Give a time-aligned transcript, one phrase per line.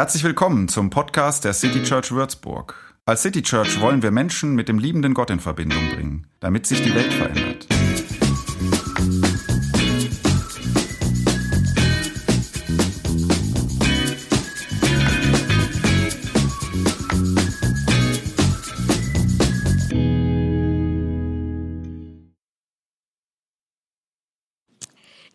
[0.00, 2.74] Herzlich willkommen zum Podcast der City Church Würzburg.
[3.04, 6.80] Als City Church wollen wir Menschen mit dem liebenden Gott in Verbindung bringen, damit sich
[6.80, 7.66] die Welt verändert.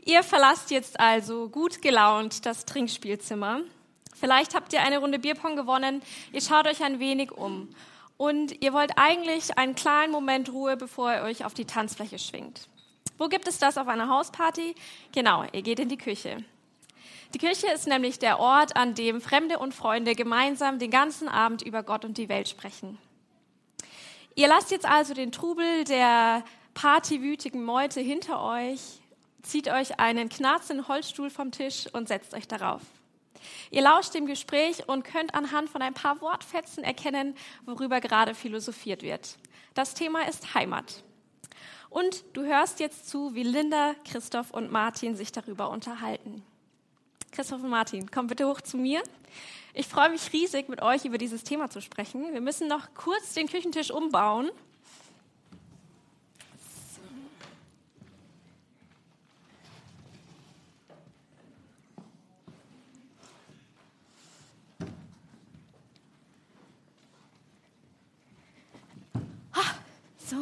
[0.04, 3.61] Ihr verlasst jetzt also gut gelaunt das Trinkspielzimmer.
[4.26, 6.02] Vielleicht habt ihr eine Runde Bierpong gewonnen.
[6.34, 7.70] Ihr schaut euch ein wenig um.
[8.18, 12.68] Und ihr wollt eigentlich einen kleinen Moment Ruhe, bevor ihr euch auf die Tanzfläche schwingt.
[13.20, 14.74] Wo gibt es das auf einer Hausparty?
[15.11, 16.38] Genau, ihr geht in die Küche.
[17.36, 21.62] Die Küche ist nämlich der Ort, an dem Fremde und Freunde gemeinsam den ganzen Abend
[21.62, 22.98] über Gott und die Welt sprechen.
[24.34, 28.79] Ihr lasst jetzt also den Trubel der partywütigen Meute hinter euch
[29.43, 32.81] zieht euch einen knarzenden Holzstuhl vom Tisch und setzt euch darauf.
[33.72, 39.02] Ihr lauscht dem Gespräch und könnt anhand von ein paar Wortfetzen erkennen, worüber gerade philosophiert
[39.02, 39.38] wird.
[39.74, 41.04] Das Thema ist Heimat.
[41.90, 46.44] Und du hörst jetzt zu, wie Linda, Christoph und Martin sich darüber unterhalten.
[47.32, 49.02] Christoph und Martin, komm bitte hoch zu mir.
[49.74, 52.34] Ich freue mich riesig, mit euch über dieses Thema zu sprechen.
[52.34, 54.50] Wir müssen noch kurz den Küchentisch umbauen.
[70.28, 70.38] So.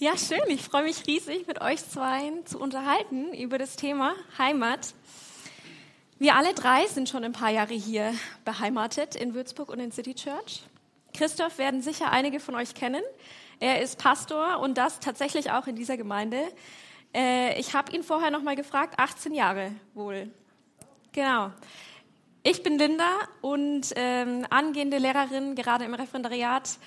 [0.00, 0.40] Ja, schön.
[0.48, 4.94] Ich freue mich riesig, mit euch zwei zu unterhalten über das Thema Heimat.
[6.18, 8.14] Wir alle drei sind schon ein paar Jahre hier
[8.46, 10.62] beheimatet in Würzburg und in City Church.
[11.12, 13.02] Christoph werden sicher einige von euch kennen.
[13.58, 16.48] Er ist Pastor und das tatsächlich auch in dieser Gemeinde.
[17.14, 20.30] Äh, ich habe ihn vorher noch mal gefragt, 18 Jahre wohl.
[21.12, 21.52] Genau.
[22.42, 26.78] Ich bin Linda und ähm, angehende Lehrerin, gerade im Referendariat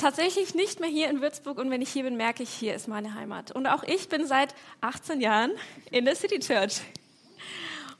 [0.00, 2.88] tatsächlich nicht mehr hier in Würzburg und wenn ich hier bin, merke ich, hier ist
[2.88, 3.52] meine Heimat.
[3.52, 5.52] Und auch ich bin seit 18 Jahren
[5.90, 6.80] in der City Church.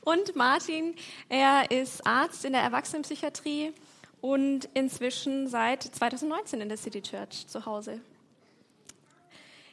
[0.01, 0.95] Und Martin,
[1.29, 3.73] er ist Arzt in der Erwachsenenpsychiatrie
[4.19, 8.01] und inzwischen seit 2019 in der City Church zu Hause.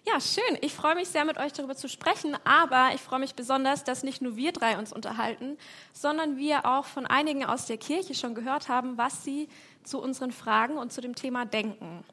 [0.06, 0.56] Ja, schön.
[0.62, 4.02] Ich freue mich sehr, mit euch darüber zu sprechen, aber ich freue mich besonders, dass
[4.02, 5.58] nicht nur wir drei uns unterhalten,
[5.92, 9.48] sondern wir auch von einigen aus der Kirche schon gehört haben, was sie
[9.82, 12.04] zu unseren Fragen und zu dem Thema denken.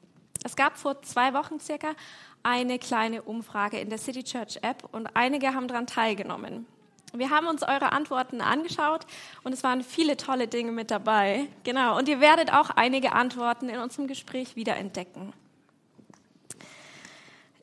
[0.45, 1.95] Es gab vor zwei Wochen circa
[2.43, 6.67] eine kleine Umfrage in der City Church App und einige haben daran teilgenommen.
[7.13, 9.07] Wir haben uns eure Antworten angeschaut
[9.43, 11.47] und es waren viele tolle Dinge mit dabei.
[11.63, 11.97] Genau.
[11.97, 15.33] Und ihr werdet auch einige Antworten in unserem Gespräch wiederentdecken.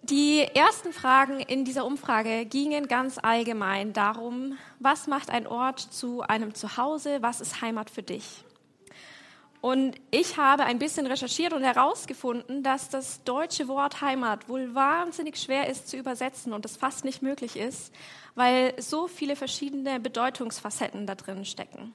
[0.02, 6.22] Die ersten Fragen in dieser Umfrage gingen ganz allgemein darum, was macht ein Ort zu
[6.22, 7.22] einem Zuhause?
[7.22, 8.44] Was ist Heimat für dich?
[9.62, 15.36] Und ich habe ein bisschen recherchiert und herausgefunden, dass das deutsche Wort Heimat wohl wahnsinnig
[15.36, 17.94] schwer ist zu übersetzen und es fast nicht möglich ist,
[18.34, 21.94] weil so viele verschiedene Bedeutungsfacetten da drin stecken.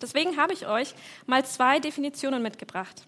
[0.00, 0.94] Deswegen habe ich euch
[1.26, 3.04] mal zwei Definitionen mitgebracht.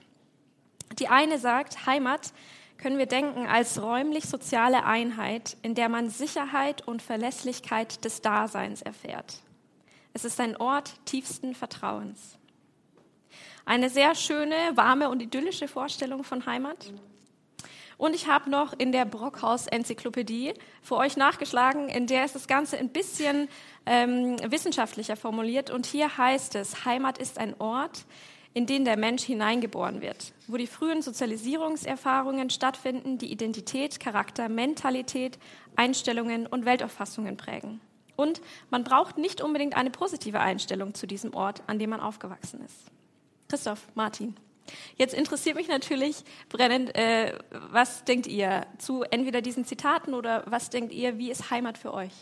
[0.99, 2.33] Die eine sagt, Heimat
[2.78, 9.38] können wir denken als räumlich-soziale Einheit, in der man Sicherheit und Verlässlichkeit des Daseins erfährt.
[10.15, 12.38] Es ist ein Ort tiefsten Vertrauens.
[13.66, 16.92] Eine sehr schöne, warme und idyllische Vorstellung von Heimat.
[17.97, 20.52] Und ich habe noch in der Brockhaus-Enzyklopädie
[20.82, 23.48] für euch nachgeschlagen, in der ist das Ganze ein bisschen
[23.86, 25.70] ähm, wissenschaftlicher formuliert.
[25.70, 28.04] Und hier heißt es, Heimat ist ein Ort,
[28.53, 35.38] in den der Mensch hineingeboren wird, wo die frühen Sozialisierungserfahrungen stattfinden, die Identität, Charakter, Mentalität,
[35.74, 37.80] Einstellungen und Weltauffassungen prägen.
[38.16, 42.64] Und man braucht nicht unbedingt eine positive Einstellung zu diesem Ort, an dem man aufgewachsen
[42.64, 42.94] ist.
[43.49, 44.37] Christoph, Martin.
[44.97, 47.38] Jetzt interessiert mich natürlich brennend, äh,
[47.71, 51.93] was denkt ihr zu entweder diesen Zitaten oder was denkt ihr, wie ist Heimat für
[51.93, 52.12] euch?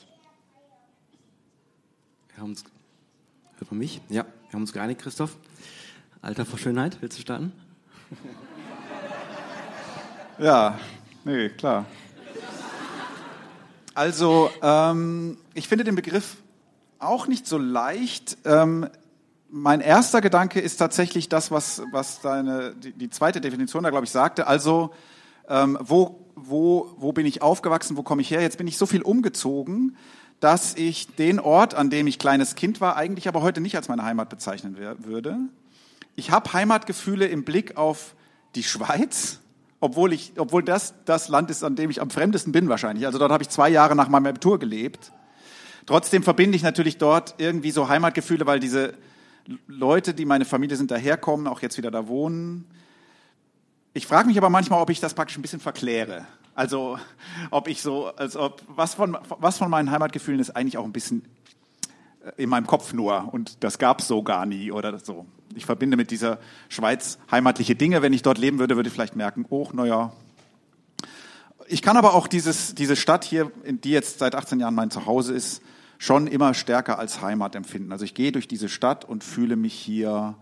[2.35, 2.65] Wir haben uns,
[3.59, 4.01] hört man mich?
[4.09, 5.37] Ja, wir haben uns geeinigt, Christoph.
[6.21, 7.53] Alter vor Schönheit, willst du starten?
[10.39, 10.79] Ja,
[11.25, 11.85] nee, klar.
[13.95, 16.39] Also, ähm, ich finde den Begriff
[16.99, 18.39] auch nicht so leicht.
[18.45, 18.89] Ähm,
[19.53, 24.07] mein erster Gedanke ist tatsächlich das, was, was deine, die, die zweite Definition da, glaube
[24.07, 24.47] ich, sagte.
[24.47, 24.95] Also,
[25.47, 28.41] ähm, wo, wo, wo bin ich aufgewachsen, wo komme ich her?
[28.41, 29.97] Jetzt bin ich so viel umgezogen,
[30.41, 33.89] dass ich den Ort, an dem ich kleines Kind war, eigentlich aber heute nicht als
[33.89, 35.37] meine Heimat bezeichnen würde.
[36.17, 38.15] Ich habe Heimatgefühle im Blick auf
[38.55, 39.41] die Schweiz,
[39.81, 43.05] obwohl, ich, obwohl das das Land ist, an dem ich am fremdesten bin wahrscheinlich.
[43.05, 45.13] Also dort habe ich zwei Jahre nach meinem Abitur gelebt.
[45.85, 48.95] Trotzdem verbinde ich natürlich dort irgendwie so Heimatgefühle, weil diese
[49.67, 52.67] Leute, die meine Familie sind, daherkommen, auch jetzt wieder da wohnen.
[53.95, 56.27] Ich frage mich aber manchmal, ob ich das praktisch ein bisschen verkläre.
[56.55, 56.99] Also,
[57.51, 60.93] ob ich so, als ob, was von, was von meinen Heimatgefühlen ist eigentlich auch ein
[60.93, 61.25] bisschen
[62.37, 65.27] in meinem Kopf nur und das gab es so gar nie oder so.
[65.55, 68.03] Ich verbinde mit dieser Schweiz heimatliche Dinge.
[68.03, 70.13] Wenn ich dort leben würde, würde ich vielleicht merken, oh, naja.
[71.67, 75.35] Ich kann aber auch dieses, diese Stadt hier, die jetzt seit 18 Jahren mein Zuhause
[75.35, 75.63] ist,
[76.03, 77.93] schon immer stärker als Heimat empfinden.
[77.93, 80.35] Also ich gehe durch diese Stadt und fühle mich hier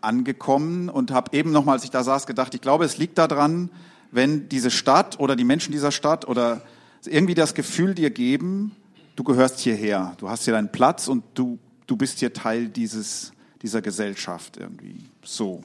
[0.00, 3.70] angekommen und habe eben nochmal, als ich da saß, gedacht, ich glaube, es liegt daran,
[4.10, 6.62] wenn diese Stadt oder die Menschen dieser Stadt oder
[7.04, 8.74] irgendwie das Gefühl dir geben,
[9.14, 13.30] du gehörst hierher, du hast hier deinen Platz und du, du bist hier Teil dieses,
[13.62, 15.04] dieser Gesellschaft irgendwie.
[15.22, 15.62] So.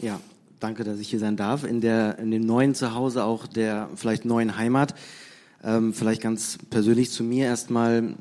[0.00, 0.18] Ja,
[0.58, 1.62] danke, dass ich hier sein darf.
[1.62, 4.96] In, der, in dem neuen Zuhause, auch der vielleicht neuen Heimat.
[5.64, 8.14] Ähm, vielleicht ganz persönlich zu mir erstmal.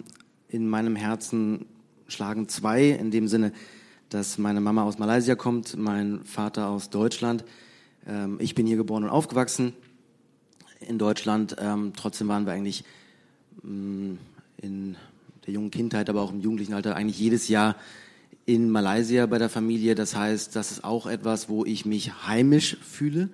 [0.48, 1.66] In meinem Herzen
[2.08, 3.54] schlagen zwei, in dem Sinne,
[4.10, 7.46] dass meine Mama aus Malaysia kommt, mein Vater aus Deutschland.
[8.06, 9.74] Ähm, ich bin hier geboren und aufgewachsen
[10.82, 11.56] in Deutschland.
[11.60, 12.84] Ähm, trotzdem waren wir eigentlich
[13.64, 14.16] mm,
[14.58, 14.98] in
[15.46, 17.76] der jungen Kindheit, aber auch im jugendlichen Alter eigentlich jedes Jahr
[18.46, 19.96] in Malaysia bei der Familie.
[19.96, 23.30] Das heißt, das ist auch etwas, wo ich mich heimisch fühle.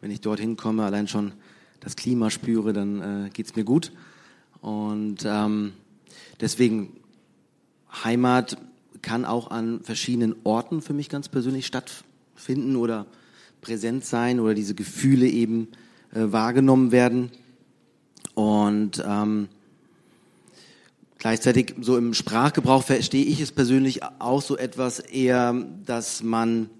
[0.00, 1.32] Wenn ich dorthin komme, allein schon
[1.80, 3.92] das Klima spüre, dann äh, geht es mir gut.
[4.60, 5.72] Und ähm,
[6.40, 6.96] deswegen
[8.04, 8.56] Heimat
[9.02, 13.06] kann auch an verschiedenen Orten für mich ganz persönlich stattfinden oder
[13.60, 15.68] präsent sein oder diese Gefühle eben
[16.12, 17.30] äh, wahrgenommen werden.
[18.34, 19.48] Und ähm,
[21.18, 25.54] gleichzeitig so im Sprachgebrauch verstehe ich es persönlich auch so etwas eher,
[25.84, 26.70] dass man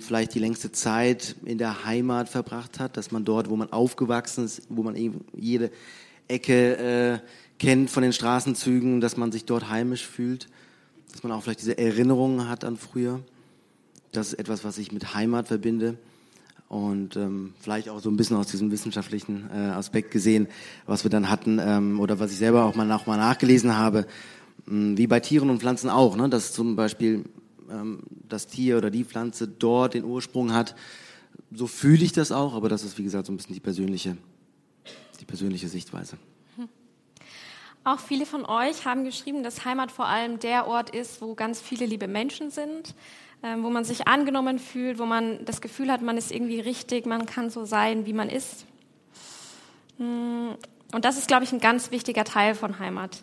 [0.00, 4.44] vielleicht die längste Zeit in der Heimat verbracht hat, dass man dort, wo man aufgewachsen
[4.44, 5.70] ist, wo man eben jede
[6.26, 7.18] Ecke äh,
[7.58, 10.48] kennt von den Straßenzügen, dass man sich dort heimisch fühlt,
[11.12, 13.20] dass man auch vielleicht diese Erinnerungen hat an früher.
[14.12, 15.96] Das ist etwas, was ich mit Heimat verbinde
[16.68, 20.48] und ähm, vielleicht auch so ein bisschen aus diesem wissenschaftlichen äh, Aspekt gesehen,
[20.86, 24.06] was wir dann hatten ähm, oder was ich selber auch mal, noch mal nachgelesen habe,
[24.66, 26.28] mh, wie bei Tieren und Pflanzen auch, ne?
[26.28, 27.24] dass zum Beispiel
[27.70, 30.74] ähm, das Tier oder die Pflanze dort den Ursprung hat.
[31.52, 34.16] So fühle ich das auch, aber das ist wie gesagt so ein bisschen die persönliche,
[35.20, 36.16] die persönliche Sichtweise.
[37.84, 41.62] Auch viele von euch haben geschrieben, dass Heimat vor allem der Ort ist, wo ganz
[41.62, 42.94] viele liebe Menschen sind,
[43.42, 47.06] ähm, wo man sich angenommen fühlt, wo man das Gefühl hat, man ist irgendwie richtig,
[47.06, 48.66] man kann so sein, wie man ist.
[49.96, 50.50] Mm,
[50.92, 53.22] und das ist, glaube ich, ein ganz wichtiger Teil von Heimat.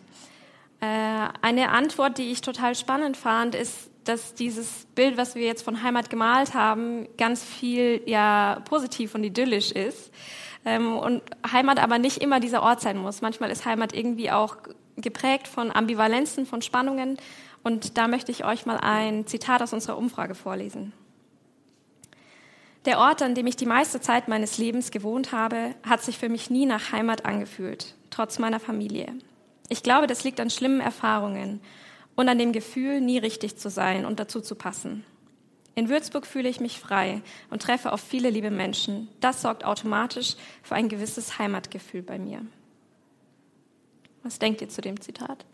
[0.80, 5.62] Äh, eine Antwort, die ich total spannend fand, ist, dass dieses Bild, was wir jetzt
[5.62, 10.12] von Heimat gemalt haben, ganz viel ja positiv und idyllisch ist.
[10.64, 13.20] Ähm, und Heimat aber nicht immer dieser Ort sein muss.
[13.20, 14.56] Manchmal ist Heimat irgendwie auch
[14.96, 17.18] geprägt von Ambivalenzen, von Spannungen.
[17.62, 20.92] Und da möchte ich euch mal ein Zitat aus unserer Umfrage vorlesen.
[22.84, 26.28] Der Ort, an dem ich die meiste Zeit meines Lebens gewohnt habe, hat sich für
[26.28, 29.12] mich nie nach Heimat angefühlt, trotz meiner Familie.
[29.68, 31.60] Ich glaube, das liegt an schlimmen Erfahrungen
[32.16, 35.04] und an dem Gefühl, nie richtig zu sein und dazu zu passen.
[35.74, 39.08] In Würzburg fühle ich mich frei und treffe auf viele liebe Menschen.
[39.20, 42.40] Das sorgt automatisch für ein gewisses Heimatgefühl bei mir.
[44.22, 45.44] Was denkt ihr zu dem Zitat?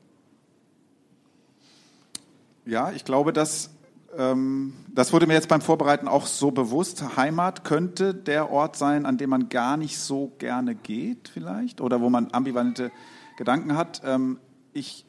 [2.65, 3.70] Ja, ich glaube, dass
[4.17, 7.17] ähm, das wurde mir jetzt beim Vorbereiten auch so bewusst.
[7.17, 12.01] Heimat könnte der Ort sein, an dem man gar nicht so gerne geht, vielleicht, oder
[12.01, 12.93] wo man ambivalente
[13.37, 14.03] Gedanken hat.
[14.05, 14.39] Ähm,
[14.72, 15.05] ich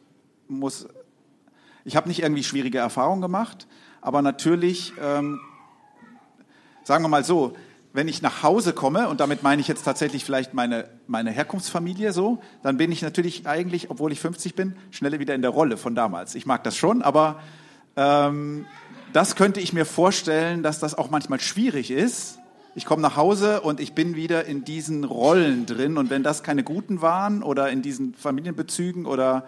[0.47, 0.87] muss,
[1.85, 3.67] ich habe nicht irgendwie schwierige Erfahrungen gemacht,
[4.01, 5.39] aber natürlich, ähm,
[6.83, 7.53] sagen wir mal so,
[7.93, 12.11] wenn ich nach Hause komme, und damit meine ich jetzt tatsächlich vielleicht meine, meine Herkunftsfamilie
[12.11, 15.77] so, dann bin ich natürlich eigentlich, obwohl ich 50 bin, schneller wieder in der Rolle
[15.77, 16.33] von damals.
[16.33, 17.39] Ich mag das schon, aber
[17.95, 18.65] ähm,
[19.13, 22.39] das könnte ich mir vorstellen, dass das auch manchmal schwierig ist.
[22.73, 25.99] Ich komme nach Hause und ich bin wieder in diesen Rollen drin.
[25.99, 29.45] Und wenn das keine guten waren oder in diesen Familienbezügen oder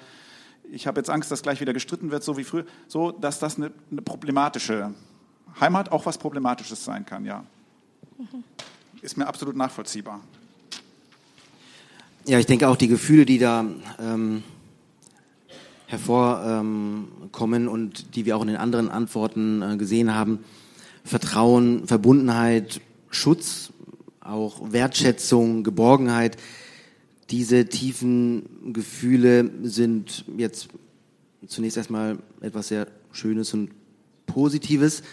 [0.72, 3.58] ich habe jetzt Angst, dass gleich wieder gestritten wird, so wie früher, so dass das
[3.58, 4.94] eine, eine problematische
[5.60, 7.44] Heimat auch was Problematisches sein kann, ja.
[9.02, 10.22] Ist mir absolut nachvollziehbar.
[12.26, 13.66] Ja, ich denke auch die Gefühle, die da
[14.00, 14.44] ähm,
[15.88, 20.44] hervorkommen ähm, und die wir auch in den anderen Antworten äh, gesehen haben,
[21.04, 22.82] Vertrauen, Verbundenheit,
[23.12, 23.72] Schutz,
[24.22, 26.38] auch Wertschätzung, Geborgenheit,
[27.30, 30.70] diese tiefen Gefühle sind jetzt
[31.48, 33.72] zunächst erstmal etwas sehr Schönes und
[34.26, 35.04] Positives.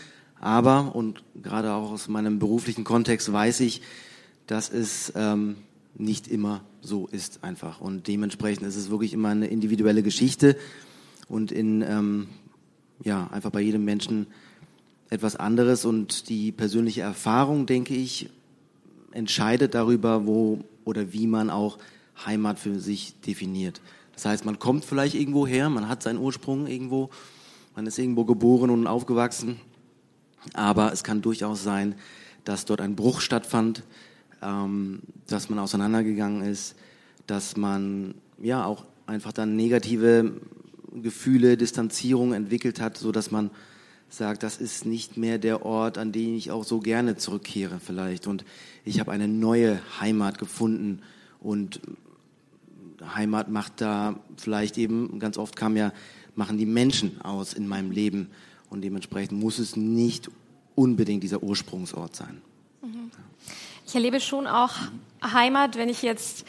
[0.40, 3.82] Aber, und gerade auch aus meinem beruflichen Kontext weiß ich,
[4.46, 5.56] dass es ähm,
[5.94, 7.80] nicht immer so ist einfach.
[7.80, 10.56] Und dementsprechend ist es wirklich immer eine individuelle Geschichte
[11.28, 12.28] und in, ähm,
[13.04, 14.26] ja, einfach bei jedem Menschen
[15.10, 15.84] etwas anderes.
[15.84, 18.28] Und die persönliche Erfahrung, denke ich,
[19.12, 21.78] entscheidet darüber, wo oder wie man auch
[22.24, 23.80] Heimat für sich definiert.
[24.14, 27.10] Das heißt, man kommt vielleicht irgendwo her, man hat seinen Ursprung irgendwo,
[27.74, 29.58] man ist irgendwo geboren und aufgewachsen,
[30.52, 31.94] aber es kann durchaus sein,
[32.44, 33.84] dass dort ein Bruch stattfand,
[34.42, 36.74] ähm, dass man auseinandergegangen ist,
[37.26, 40.40] dass man ja auch einfach dann negative
[40.92, 43.50] Gefühle, Distanzierung entwickelt hat, so dass man
[44.08, 48.26] sagt, das ist nicht mehr der Ort, an den ich auch so gerne zurückkehre vielleicht.
[48.26, 48.44] Und
[48.84, 51.00] ich habe eine neue Heimat gefunden
[51.42, 51.80] und
[53.14, 55.92] Heimat macht da vielleicht eben, ganz oft kam ja,
[56.34, 58.30] machen die Menschen aus in meinem Leben
[58.70, 60.30] und dementsprechend muss es nicht
[60.74, 62.40] unbedingt dieser Ursprungsort sein.
[62.82, 63.10] Mhm.
[63.86, 64.72] Ich erlebe schon auch
[65.22, 66.46] Heimat, wenn ich jetzt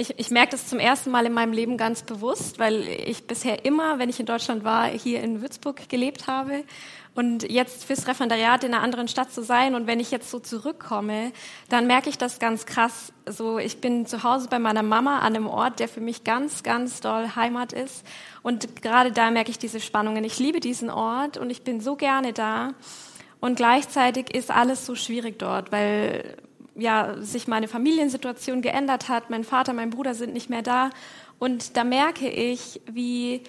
[0.00, 3.66] ich, ich merke das zum ersten Mal in meinem Leben ganz bewusst, weil ich bisher
[3.66, 6.64] immer, wenn ich in Deutschland war, hier in Würzburg gelebt habe.
[7.14, 10.38] Und jetzt fürs Referendariat in einer anderen Stadt zu sein und wenn ich jetzt so
[10.38, 11.32] zurückkomme,
[11.68, 13.12] dann merke ich das ganz krass.
[13.26, 16.62] So, ich bin zu Hause bei meiner Mama an einem Ort, der für mich ganz,
[16.62, 18.06] ganz doll Heimat ist.
[18.42, 20.24] Und gerade da merke ich diese Spannungen.
[20.24, 22.72] Ich liebe diesen Ort und ich bin so gerne da.
[23.40, 26.36] Und gleichzeitig ist alles so schwierig dort, weil
[26.74, 29.30] ja, sich meine Familiensituation geändert hat.
[29.30, 30.90] Mein Vater, mein Bruder sind nicht mehr da.
[31.38, 33.42] Und da merke ich, wie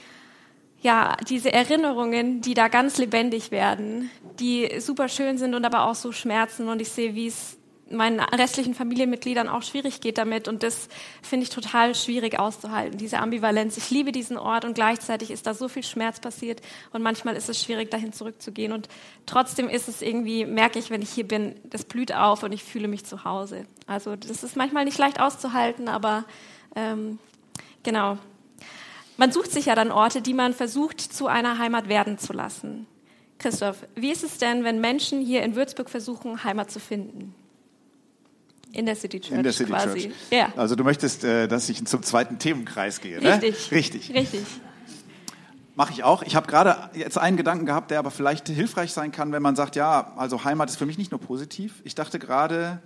[0.82, 4.10] ja, diese Erinnerungen, die da ganz lebendig werden,
[4.40, 6.68] die super schön sind und aber auch so schmerzen.
[6.70, 7.58] Und ich sehe, wie es
[7.94, 10.48] meinen restlichen Familienmitgliedern auch schwierig geht damit.
[10.48, 10.88] Und das
[11.22, 13.78] finde ich total schwierig auszuhalten, diese Ambivalenz.
[13.78, 17.50] Ich liebe diesen Ort und gleichzeitig ist da so viel Schmerz passiert und manchmal ist
[17.50, 18.72] es schwierig, dahin zurückzugehen.
[18.72, 18.90] Und
[19.26, 22.64] trotzdem ist es irgendwie, merke ich, wenn ich hier bin, das blüht auf und ich
[22.64, 23.66] fühle mich zu Hause.
[23.88, 26.26] Also das ist manchmal nicht leicht auszuhalten, aber
[26.76, 27.20] ähm,
[27.84, 28.18] genau.
[29.18, 32.88] Man sucht sich ja dann Orte, die man versucht, zu einer Heimat werden zu lassen.
[33.42, 37.34] Christoph, wie ist es denn, wenn Menschen hier in Würzburg versuchen, Heimat zu finden?
[38.74, 39.38] In der City Church.
[39.38, 40.00] In der City quasi.
[40.02, 40.14] Church.
[40.30, 40.54] Ja.
[40.56, 43.34] Also du möchtest, äh, dass ich zum zweiten Themenkreis gehe, ne?
[43.34, 43.72] Richtig.
[43.72, 44.14] Richtig.
[44.14, 44.42] Richtig.
[45.76, 46.22] Mache ich auch.
[46.24, 49.56] Ich habe gerade jetzt einen Gedanken gehabt, der aber vielleicht hilfreich sein kann, wenn man
[49.56, 51.82] sagt, ja, also Heimat ist für mich nicht nur positiv.
[51.84, 52.82] Ich dachte gerade,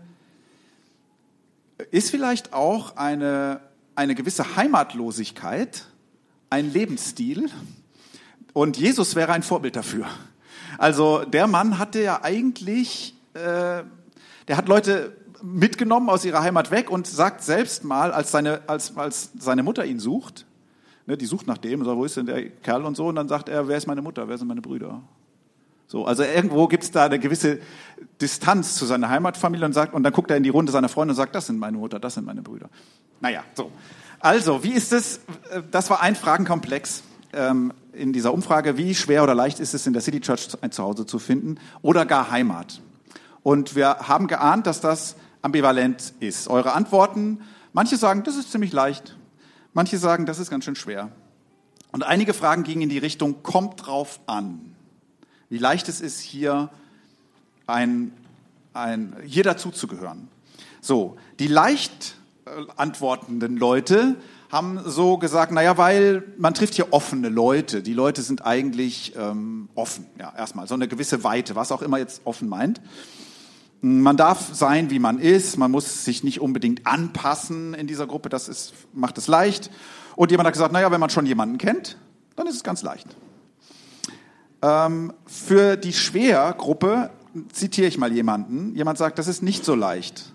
[1.91, 3.59] ist vielleicht auch eine,
[3.95, 5.85] eine gewisse Heimatlosigkeit
[6.49, 7.49] ein Lebensstil
[8.53, 10.07] und Jesus wäre ein Vorbild dafür.
[10.77, 13.83] Also der Mann hatte ja eigentlich, äh,
[14.47, 15.15] der hat Leute
[15.45, 19.85] mitgenommen aus ihrer Heimat weg und sagt selbst mal, als seine, als, als seine Mutter
[19.85, 20.45] ihn sucht,
[21.05, 23.27] ne, die sucht nach dem, sagt, wo ist denn der Kerl und so, und dann
[23.27, 25.01] sagt er, wer ist meine Mutter, wer sind meine Brüder?
[25.87, 27.59] So, also irgendwo gibt es da eine gewisse
[28.19, 31.11] Distanz zu seiner Heimatfamilie und sagt, und dann guckt er in die Runde seiner Freunde
[31.11, 32.69] und sagt, das sind meine Mutter, das sind meine Brüder.
[33.21, 33.71] Naja, so.
[34.19, 35.19] Also, wie ist es,
[35.69, 39.93] das war ein Fragenkomplex ähm, in dieser Umfrage, wie schwer oder leicht ist es in
[39.93, 42.81] der City Church ein Zuhause zu finden oder gar Heimat?
[43.43, 46.47] Und wir haben geahnt, dass das ambivalent ist.
[46.47, 47.39] Eure Antworten,
[47.71, 49.15] manche sagen, das ist ziemlich leicht,
[49.73, 51.11] manche sagen, das ist ganz schön schwer.
[51.91, 54.75] Und einige Fragen gingen in die Richtung, kommt drauf an,
[55.49, 56.69] wie leicht es ist, hier,
[57.67, 58.11] ein,
[58.73, 60.27] ein, hier dazuzugehören.
[60.81, 64.15] So, die leicht äh, antwortenden Leute
[64.51, 67.83] haben so gesagt, naja, weil man trifft hier offene Leute.
[67.83, 71.99] Die Leute sind eigentlich ähm, offen, ja, erstmal, so eine gewisse Weite, was auch immer
[71.99, 72.81] jetzt offen meint.
[73.87, 75.57] Man darf sein, wie man ist.
[75.57, 78.29] Man muss sich nicht unbedingt anpassen in dieser Gruppe.
[78.29, 79.69] Das ist, macht es leicht.
[80.15, 81.95] Und jemand hat gesagt, naja, wenn man schon jemanden kennt,
[82.35, 83.05] dann ist es ganz leicht.
[84.63, 87.11] Ähm, für die Schwergruppe
[87.51, 88.73] zitiere ich mal jemanden.
[88.73, 90.33] Jemand sagt, das ist nicht so leicht.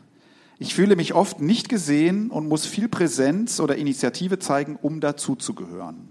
[0.60, 6.08] Ich fühle mich oft nicht gesehen und muss viel Präsenz oder Initiative zeigen, um dazuzugehören.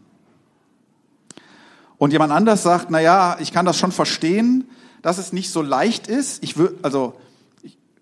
[1.98, 4.70] Und jemand anders sagt, naja, ich kann das schon verstehen,
[5.02, 6.44] dass es nicht so leicht ist.
[6.44, 7.14] Ich würde, also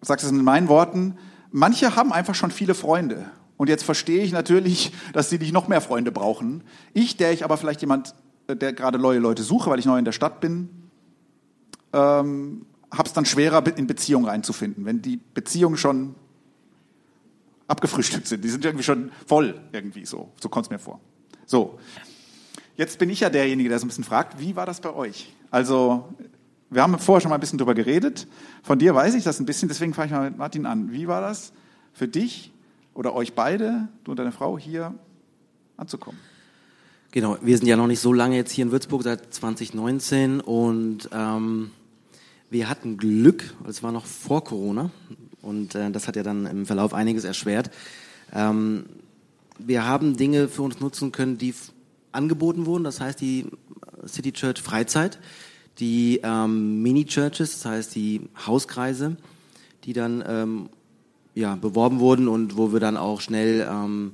[0.02, 1.18] sage es in meinen Worten,
[1.52, 3.30] manche haben einfach schon viele Freunde.
[3.58, 6.64] Und jetzt verstehe ich natürlich, dass sie nicht noch mehr Freunde brauchen.
[6.94, 8.16] Ich, der ich aber vielleicht jemand,
[8.48, 10.70] der gerade neue Leute suche, weil ich neu in der Stadt bin,
[11.94, 16.16] ähm, habe es dann schwerer, in Beziehungen reinzufinden, wenn die Beziehungen schon
[17.68, 18.44] abgefrühstückt sind.
[18.44, 20.32] Die sind irgendwie schon voll, irgendwie so.
[20.42, 21.02] So kommt es mir vor.
[21.46, 21.80] So,
[22.78, 25.34] jetzt bin ich ja derjenige, der so ein bisschen fragt, wie war das bei euch?
[25.52, 26.14] Also
[26.70, 28.28] wir haben vorher schon mal ein bisschen drüber geredet.
[28.64, 30.92] Von dir weiß ich das ein bisschen, deswegen fange ich mal mit Martin an.
[30.92, 31.54] Wie war das
[31.94, 32.52] für dich
[32.94, 34.94] oder euch beide, du und deine Frau, hier
[35.78, 36.20] anzukommen?
[37.12, 41.10] Genau, wir sind ja noch nicht so lange jetzt hier in Würzburg, seit 2019 und
[41.14, 41.72] ähm,
[42.50, 44.92] wir hatten Glück, es war noch vor Corona
[45.42, 47.72] Und äh, das hat ja dann im Verlauf einiges erschwert.
[48.34, 48.86] Ähm,
[49.60, 51.54] wir haben Dinge für uns nutzen können, die
[52.12, 52.84] angeboten wurden.
[52.84, 53.48] Das heißt, die
[54.06, 55.20] City Church Freizeit,
[55.80, 59.18] die ähm, Mini-Churches, das heißt die Hauskreise,
[59.84, 60.70] die dann ähm,
[61.36, 64.14] ja, beworben wurden und wo wir dann auch schnell ähm,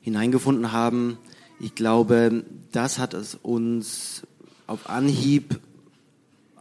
[0.00, 1.18] hineingefunden haben.
[1.60, 4.22] Ich glaube, das hat es uns
[4.66, 5.60] auf Anhieb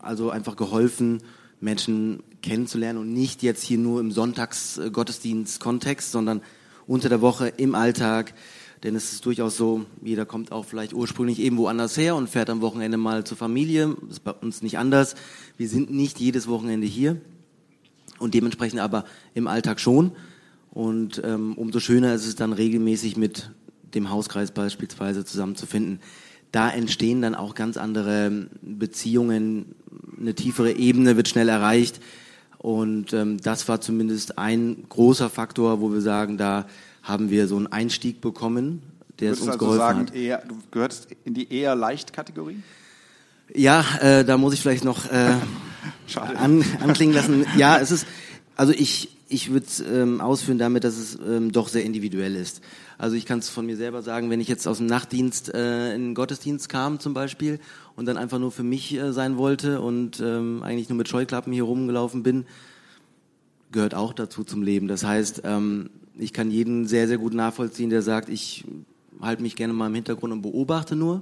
[0.03, 1.23] also einfach geholfen,
[1.61, 6.41] Menschen kennenzulernen und nicht jetzt hier nur im Sonntagsgottesdienst-Kontext, sondern
[6.85, 8.33] unter der Woche im Alltag.
[8.83, 12.49] Denn es ist durchaus so, jeder kommt auch vielleicht ursprünglich eben woanders her und fährt
[12.49, 13.95] am Wochenende mal zur Familie.
[14.01, 15.15] Das ist bei uns nicht anders.
[15.57, 17.17] Wir sind nicht jedes Wochenende hier
[18.19, 20.11] und dementsprechend aber im Alltag schon.
[20.71, 23.51] Und ähm, umso schöner ist es dann regelmäßig mit
[23.93, 25.99] dem Hauskreis beispielsweise zusammenzufinden.
[26.51, 29.75] Da entstehen dann auch ganz andere Beziehungen,
[30.19, 32.01] eine tiefere Ebene wird schnell erreicht.
[32.57, 36.65] Und ähm, das war zumindest ein großer Faktor, wo wir sagen, da
[37.03, 38.81] haben wir so einen Einstieg bekommen,
[39.19, 40.15] der es uns also geholfen sagen, hat.
[40.15, 42.63] Eher, du gehörst in die eher leicht Kategorie?
[43.53, 45.35] Ja, äh, da muss ich vielleicht noch äh,
[46.15, 47.45] an, anklingen lassen.
[47.57, 48.07] Ja, es ist,
[48.55, 52.61] also ich, ich würde es ähm, ausführen damit, dass es ähm, doch sehr individuell ist.
[52.97, 55.93] Also ich kann es von mir selber sagen, wenn ich jetzt aus dem Nachtdienst äh,
[55.93, 57.59] in den Gottesdienst kam zum Beispiel
[57.95, 61.51] und dann einfach nur für mich äh, sein wollte und ähm, eigentlich nur mit Scheuklappen
[61.51, 62.45] hier rumgelaufen bin,
[63.71, 64.87] gehört auch dazu zum Leben.
[64.87, 68.65] Das heißt, ähm, ich kann jeden sehr, sehr gut nachvollziehen, der sagt, ich
[69.21, 71.21] halte mich gerne mal im Hintergrund und beobachte nur.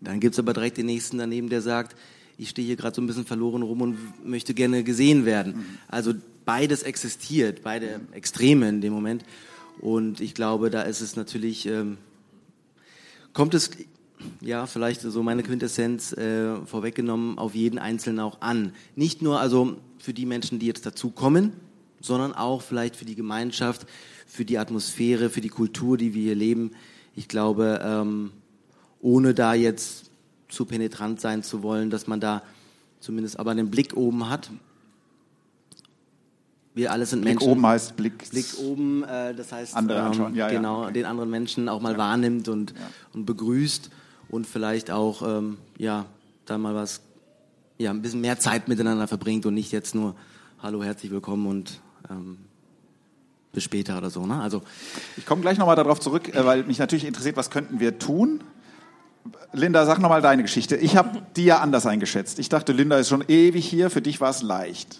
[0.00, 1.96] Dann gibt's aber direkt den nächsten daneben, der sagt,
[2.38, 5.64] ich stehe hier gerade so ein bisschen verloren rum und möchte gerne gesehen werden.
[5.88, 9.24] Also beides existiert, beide Extreme in dem Moment.
[9.80, 11.98] Und ich glaube, da ist es natürlich, ähm,
[13.32, 13.70] kommt es,
[14.40, 18.72] ja, vielleicht so meine Quintessenz äh, vorweggenommen, auf jeden Einzelnen auch an.
[18.96, 21.52] Nicht nur also für die Menschen, die jetzt dazukommen,
[22.04, 23.86] sondern auch vielleicht für die Gemeinschaft,
[24.26, 26.72] für die Atmosphäre, für die Kultur, die wir hier leben.
[27.14, 28.32] Ich glaube, ähm,
[29.00, 30.10] ohne da jetzt
[30.48, 32.42] zu penetrant sein zu wollen, dass man da
[33.00, 34.50] zumindest aber einen Blick oben hat.
[36.74, 37.50] Wir alle sind Blick Menschen.
[37.50, 38.30] oben heißt Blick.
[38.30, 40.92] Blick oben, äh, das heißt Andere anschauen, ja, ja, genau okay.
[40.94, 42.72] den anderen Menschen auch mal wahrnimmt und
[43.12, 43.90] und begrüßt
[44.30, 46.06] und vielleicht auch ähm, ja
[46.46, 47.02] dann mal was
[47.78, 50.14] ja ein bisschen mehr Zeit miteinander verbringt und nicht jetzt nur
[50.62, 52.38] Hallo herzlich willkommen und ähm,
[53.52, 54.62] bis später oder so ne also
[55.16, 58.42] Ich komme gleich nochmal darauf zurück, äh, weil mich natürlich interessiert, was könnten wir tun?
[59.52, 60.76] Linda, sag nochmal deine Geschichte.
[60.76, 62.38] Ich habe die ja anders eingeschätzt.
[62.38, 64.98] Ich dachte, Linda ist schon ewig hier, für dich war es leicht.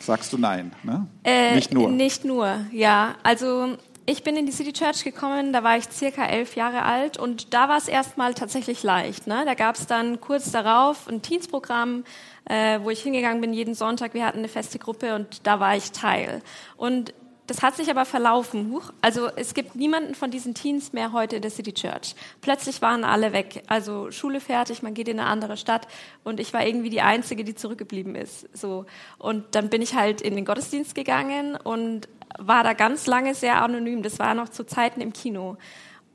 [0.00, 1.06] Sagst du nein, ne?
[1.24, 1.90] Äh, Nicht nur.
[1.90, 3.16] Nicht nur, ja.
[3.22, 3.76] Also
[4.10, 7.54] ich bin in die City Church gekommen, da war ich circa elf Jahre alt und
[7.54, 9.28] da war es erstmal tatsächlich leicht.
[9.28, 9.44] Ne?
[9.46, 12.02] Da gab es dann kurz darauf ein Teensprogramm,
[12.46, 14.12] äh, wo ich hingegangen bin jeden Sonntag.
[14.14, 16.42] Wir hatten eine feste Gruppe und da war ich Teil.
[16.76, 17.14] Und
[17.46, 18.72] das hat sich aber verlaufen.
[18.72, 18.92] Huch.
[19.00, 22.16] Also es gibt niemanden von diesen Teens mehr heute in der City Church.
[22.40, 23.62] Plötzlich waren alle weg.
[23.68, 25.86] Also Schule fertig, man geht in eine andere Stadt
[26.24, 28.48] und ich war irgendwie die Einzige, die zurückgeblieben ist.
[28.56, 28.86] So
[29.18, 33.62] und dann bin ich halt in den Gottesdienst gegangen und war da ganz lange sehr
[33.62, 34.02] anonym.
[34.02, 35.56] Das war noch zu Zeiten im Kino.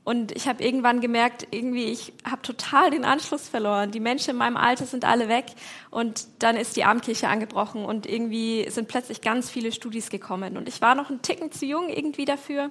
[0.04, 3.90] Und ich habe irgendwann gemerkt, irgendwie, ich habe total den Anschluss verloren.
[3.90, 5.46] Die Menschen in meinem Alter sind alle weg.
[5.90, 10.56] Und dann ist die Abendkirche angebrochen und irgendwie sind plötzlich ganz viele Studis gekommen.
[10.56, 12.70] Und ich war noch einen Ticken zu jung irgendwie dafür.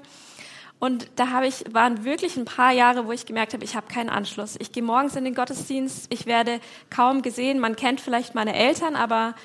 [0.80, 3.88] Und da habe ich, waren wirklich ein paar Jahre, wo ich gemerkt habe, ich habe
[3.88, 4.56] keinen Anschluss.
[4.60, 7.60] Ich gehe morgens in den Gottesdienst, ich werde kaum gesehen.
[7.60, 9.36] Man kennt vielleicht meine Eltern, aber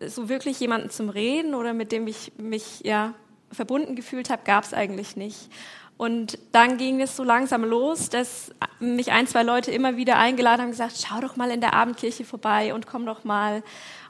[0.00, 3.14] so wirklich jemanden zum Reden oder mit dem ich mich ja
[3.52, 5.48] verbunden gefühlt habe, gab es eigentlich nicht.
[5.96, 10.62] Und dann ging es so langsam los, dass mich ein, zwei Leute immer wieder eingeladen
[10.62, 13.62] haben gesagt, schau doch mal in der Abendkirche vorbei und komm doch mal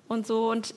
[0.08, 0.50] und so.
[0.50, 0.74] Und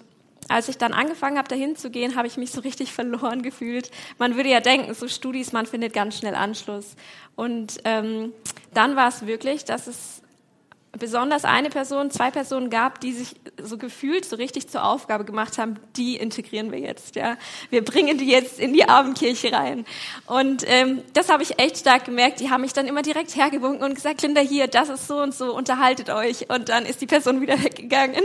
[0.50, 3.92] als ich dann angefangen habe, dahin zu gehen, habe ich mich so richtig verloren gefühlt.
[4.18, 6.96] Man würde ja denken, so Studis, man findet ganz schnell Anschluss.
[7.36, 8.34] Und ähm,
[8.74, 10.22] dann war es wirklich, dass es
[10.98, 15.58] besonders eine Person, zwei Personen gab, die sich so gefühlt so richtig zur Aufgabe gemacht
[15.58, 17.38] haben, die integrieren wir jetzt, ja.
[17.70, 19.86] Wir bringen die jetzt in die Abendkirche rein.
[20.26, 22.40] Und ähm, das habe ich echt stark gemerkt.
[22.40, 25.34] Die haben mich dann immer direkt hergewunken und gesagt, Linda, hier, das ist so und
[25.34, 26.50] so, unterhaltet euch.
[26.50, 28.24] Und dann ist die Person wieder weggegangen.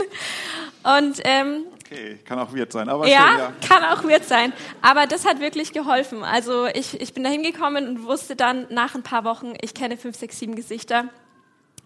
[0.83, 3.53] Und ähm, Okay, kann auch weird sein, aber ja, schön, ja.
[3.67, 4.53] kann auch weird sein.
[4.81, 6.23] Aber das hat wirklich geholfen.
[6.23, 9.97] Also ich, ich bin da hingekommen und wusste dann nach ein paar Wochen, ich kenne
[9.97, 11.07] fünf, sechs, sieben Gesichter.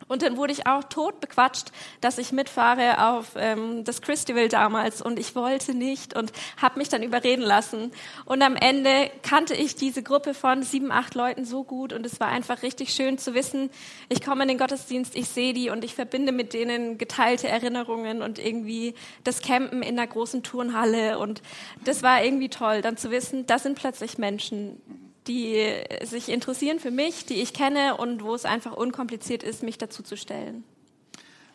[0.09, 1.69] Und dann wurde ich auch tot bequatscht,
[2.01, 5.03] dass ich mitfahre auf ähm, das Christival damals.
[5.03, 7.93] Und ich wollte nicht und habe mich dann überreden lassen.
[8.25, 11.93] Und am Ende kannte ich diese Gruppe von sieben, acht Leuten so gut.
[11.93, 13.71] Und es war einfach richtig schön zu wissen,
[14.09, 18.23] ich komme in den Gottesdienst, ich sehe die und ich verbinde mit denen geteilte Erinnerungen
[18.23, 21.19] und irgendwie das Campen in einer großen Turnhalle.
[21.19, 21.43] Und
[21.85, 24.81] das war irgendwie toll, dann zu wissen, da sind plötzlich Menschen,
[25.27, 29.79] die sich interessieren für mich, die ich kenne und wo es einfach unkompliziert ist, mich
[29.79, 30.65] dazu zu stellen.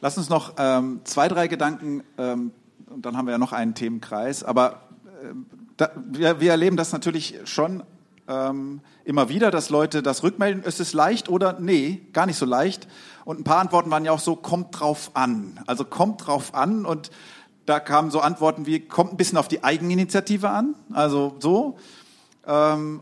[0.01, 2.51] Lass uns noch ähm, zwei, drei Gedanken, ähm,
[2.89, 5.33] und dann haben wir ja noch einen Themenkreis, aber äh,
[5.77, 7.83] da, wir, wir, erleben das natürlich schon
[8.27, 12.45] ähm, immer wieder, dass Leute das rückmelden, ist es leicht oder nee, gar nicht so
[12.45, 12.87] leicht.
[13.25, 15.59] Und ein paar Antworten waren ja auch so, kommt drauf an.
[15.67, 17.11] Also kommt drauf an und
[17.65, 21.77] da kamen so Antworten wie, kommt ein bisschen auf die Eigeninitiative an, also so.
[22.47, 23.01] Ähm,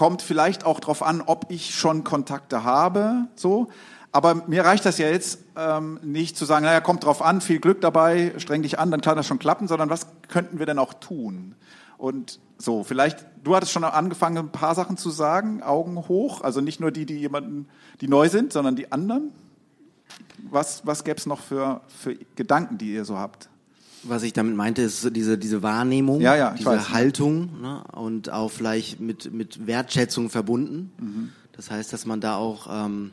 [0.00, 3.68] kommt vielleicht auch darauf an, ob ich schon Kontakte habe, so.
[4.12, 7.60] Aber mir reicht das ja jetzt ähm, nicht zu sagen, naja, kommt drauf an, viel
[7.60, 10.78] Glück dabei, streng dich an, dann kann das schon klappen, sondern was könnten wir denn
[10.78, 11.54] auch tun?
[11.98, 16.62] Und so, vielleicht, du hattest schon angefangen, ein paar Sachen zu sagen, Augen hoch, also
[16.62, 17.68] nicht nur die, die jemanden,
[18.00, 19.32] die neu sind, sondern die anderen.
[20.48, 23.49] Was, was gäbe es noch für, für Gedanken, die ihr so habt?
[24.02, 28.30] Was ich damit meinte, ist diese, diese Wahrnehmung, ja, ja, diese weiß, Haltung ne, und
[28.30, 30.90] auch vielleicht mit, mit Wertschätzung verbunden.
[30.98, 31.28] Mhm.
[31.52, 33.10] Das heißt, dass man da auch, ähm,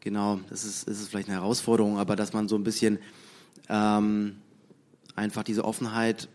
[0.00, 2.98] genau, das ist, ist vielleicht eine Herausforderung, aber dass man so ein bisschen
[3.70, 4.36] ähm,
[5.14, 6.28] einfach diese Offenheit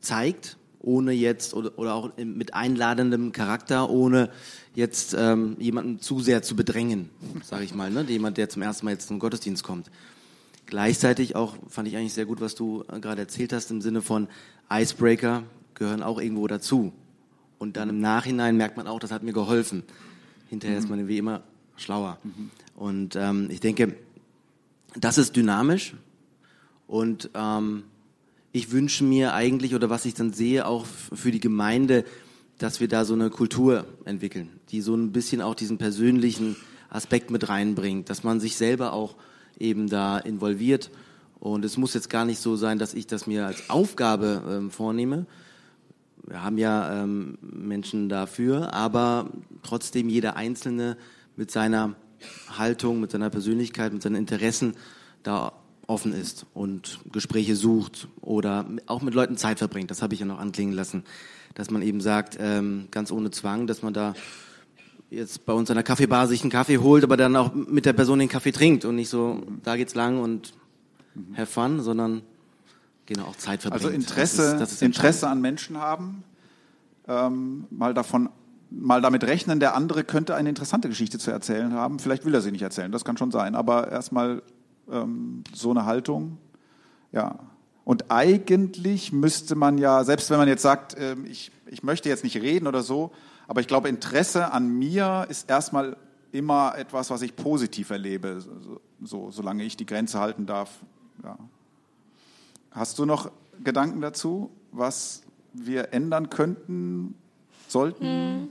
[0.00, 4.30] zeigt, ohne jetzt oder, oder auch mit einladendem Charakter, ohne
[4.74, 7.10] jetzt ähm, jemanden zu sehr zu bedrängen,
[7.44, 8.04] sage ich mal, ne?
[8.08, 9.90] jemand, der zum ersten Mal jetzt zum Gottesdienst kommt.
[10.70, 14.02] Gleichzeitig auch fand ich eigentlich sehr gut, was du äh, gerade erzählt hast, im Sinne
[14.02, 14.28] von
[14.72, 15.42] Icebreaker
[15.74, 16.92] gehören auch irgendwo dazu.
[17.58, 19.82] Und dann im Nachhinein merkt man auch, das hat mir geholfen.
[20.48, 20.84] Hinterher mhm.
[20.84, 21.42] ist man wie immer
[21.76, 22.18] schlauer.
[22.22, 22.50] Mhm.
[22.76, 23.96] Und ähm, ich denke,
[24.94, 25.94] das ist dynamisch.
[26.86, 27.82] Und ähm,
[28.52, 32.04] ich wünsche mir eigentlich, oder was ich dann sehe, auch für die Gemeinde,
[32.58, 36.54] dass wir da so eine Kultur entwickeln, die so ein bisschen auch diesen persönlichen
[36.90, 39.16] Aspekt mit reinbringt, dass man sich selber auch
[39.58, 40.90] eben da involviert.
[41.38, 44.70] Und es muss jetzt gar nicht so sein, dass ich das mir als Aufgabe ähm,
[44.70, 45.26] vornehme.
[46.26, 49.30] Wir haben ja ähm, Menschen dafür, aber
[49.62, 50.96] trotzdem jeder Einzelne
[51.36, 51.94] mit seiner
[52.58, 54.74] Haltung, mit seiner Persönlichkeit, mit seinen Interessen
[55.22, 55.52] da
[55.86, 59.90] offen ist und Gespräche sucht oder auch mit Leuten Zeit verbringt.
[59.90, 61.02] Das habe ich ja noch anklingen lassen,
[61.54, 64.14] dass man eben sagt, ähm, ganz ohne Zwang, dass man da
[65.10, 67.92] jetzt bei uns an der Kaffeebar sich einen Kaffee holt, aber dann auch mit der
[67.92, 70.54] Person den Kaffee trinkt und nicht so, da geht's lang und
[71.36, 72.22] have fun, sondern
[73.06, 73.84] genau auch Zeit verbringt.
[73.84, 76.22] Also Interesse, das ist, das ist Interesse an Menschen haben,
[77.08, 78.30] ähm, mal davon,
[78.70, 81.98] mal damit rechnen, der andere könnte eine interessante Geschichte zu erzählen haben.
[81.98, 84.42] Vielleicht will er sie nicht erzählen, das kann schon sein, aber erstmal
[84.90, 86.38] ähm, so eine Haltung,
[87.12, 87.40] ja.
[87.82, 92.22] Und eigentlich müsste man ja, selbst wenn man jetzt sagt, äh, ich, ich möchte jetzt
[92.22, 93.10] nicht reden oder so,
[93.50, 95.96] aber ich glaube, Interesse an mir ist erstmal
[96.30, 100.70] immer etwas, was ich positiv erlebe, so, so solange ich die Grenze halten darf.
[101.24, 101.36] Ja.
[102.70, 103.32] Hast du noch
[103.64, 107.16] Gedanken dazu, was wir ändern könnten,
[107.66, 108.04] sollten?
[108.04, 108.48] Hm.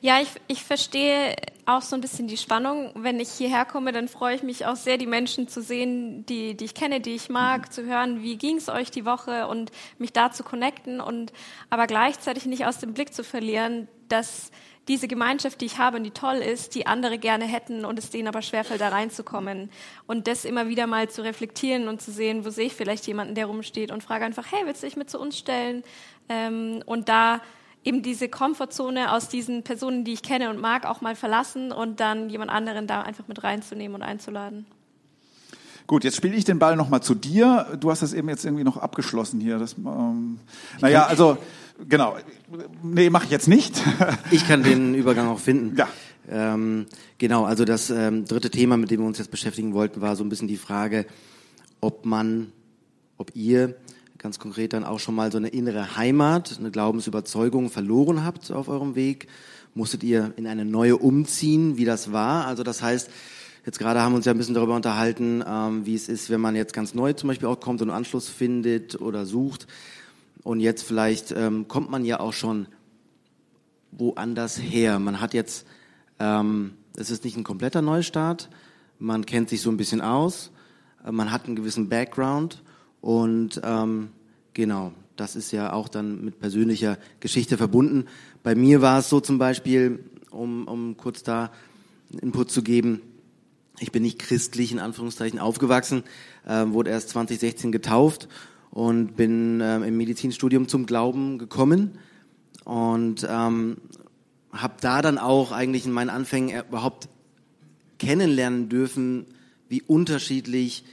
[0.00, 1.36] Ja, ich, ich verstehe
[1.66, 2.90] auch so ein bisschen die Spannung.
[2.96, 6.56] Wenn ich hierher komme, dann freue ich mich auch sehr, die Menschen zu sehen, die,
[6.56, 7.70] die ich kenne, die ich mag, mhm.
[7.70, 11.32] zu hören, wie ging es euch die Woche und mich da zu connecten und
[11.68, 14.50] aber gleichzeitig nicht aus dem Blick zu verlieren, dass
[14.88, 18.10] diese Gemeinschaft, die ich habe und die toll ist, die andere gerne hätten und es
[18.10, 19.70] denen aber schwerfällt, da reinzukommen.
[20.06, 23.34] Und das immer wieder mal zu reflektieren und zu sehen, wo sehe ich vielleicht jemanden,
[23.34, 25.84] der rumsteht und frage einfach, hey, willst du dich mit zu uns stellen?
[26.28, 27.40] Ähm, und da
[27.84, 32.00] eben diese Komfortzone aus diesen Personen, die ich kenne und mag, auch mal verlassen und
[32.00, 34.66] dann jemand anderen da einfach mit reinzunehmen und einzuladen.
[35.86, 37.78] Gut, jetzt spiele ich den Ball nochmal zu dir.
[37.80, 39.58] Du hast das eben jetzt irgendwie noch abgeschlossen hier.
[39.58, 40.38] Das, ähm,
[40.80, 41.38] naja, also
[41.88, 42.16] genau.
[42.82, 43.82] Nee, mache ich jetzt nicht.
[44.30, 45.76] ich kann den Übergang auch finden.
[45.76, 45.88] Ja.
[46.28, 46.86] Ähm,
[47.18, 50.22] genau, also das ähm, dritte Thema, mit dem wir uns jetzt beschäftigen wollten, war so
[50.22, 51.06] ein bisschen die Frage,
[51.80, 52.52] ob man,
[53.16, 53.74] ob ihr
[54.18, 58.68] ganz konkret dann auch schon mal so eine innere Heimat, eine Glaubensüberzeugung verloren habt auf
[58.68, 59.28] eurem Weg?
[59.74, 62.46] Musstet ihr in eine neue umziehen, wie das war?
[62.46, 63.10] Also das heißt,
[63.64, 66.40] jetzt gerade haben wir uns ja ein bisschen darüber unterhalten, ähm, wie es ist, wenn
[66.40, 69.66] man jetzt ganz neu zum Beispiel auch kommt und Anschluss findet oder sucht.
[70.42, 72.66] Und jetzt vielleicht ähm, kommt man ja auch schon
[73.92, 74.98] woanders her.
[74.98, 75.66] Man hat jetzt,
[76.18, 78.48] ähm, es ist nicht ein kompletter Neustart,
[78.98, 80.50] man kennt sich so ein bisschen aus,
[81.04, 82.62] äh, man hat einen gewissen Background.
[83.00, 84.10] Und ähm,
[84.54, 88.06] genau, das ist ja auch dann mit persönlicher Geschichte verbunden.
[88.42, 91.50] Bei mir war es so zum Beispiel, um, um kurz da
[92.20, 93.02] Input zu geben,
[93.78, 96.04] ich bin nicht christlich in Anführungszeichen aufgewachsen,
[96.46, 98.28] äh, wurde erst 2016 getauft
[98.70, 101.98] und bin äh, im Medizinstudium zum Glauben gekommen
[102.64, 103.78] und ähm,
[104.52, 107.08] habe da dann auch eigentlich in meinen Anfängen überhaupt
[107.98, 109.26] kennenlernen dürfen,
[109.68, 110.84] wie unterschiedlich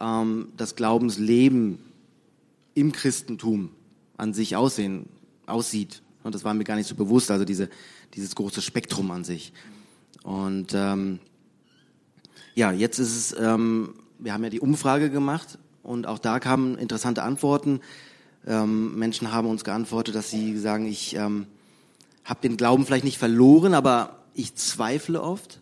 [0.00, 1.78] ähm, das Glaubensleben
[2.74, 3.70] im Christentum
[4.16, 5.08] an sich aussehen,
[5.46, 6.02] aussieht.
[6.22, 7.68] Und das war mir gar nicht so bewusst, also diese,
[8.14, 9.52] dieses große Spektrum an sich.
[10.22, 11.20] Und ähm,
[12.54, 16.76] ja, jetzt ist es, ähm, wir haben ja die Umfrage gemacht und auch da kamen
[16.76, 17.80] interessante Antworten.
[18.46, 21.46] Ähm, Menschen haben uns geantwortet, dass sie sagen, ich ähm,
[22.24, 25.60] habe den Glauben vielleicht nicht verloren, aber ich zweifle oft.